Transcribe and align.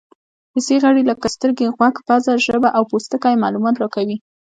حسي 0.55 0.75
غړي 0.83 1.03
لکه 1.11 1.27
سترګې، 1.35 1.73
غوږ، 1.75 1.95
پزه، 2.07 2.33
ژبه 2.45 2.69
او 2.77 2.83
پوستکی 2.91 3.35
معلومات 3.43 3.75
راکوي. 3.79 4.17